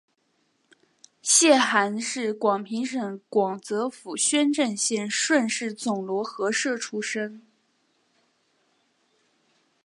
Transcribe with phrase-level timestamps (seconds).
[1.21, 7.39] 谢涵是广平省广泽府宣政县顺示总罗河社出生。